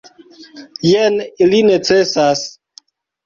[0.91, 2.41] Jen, ili necesas.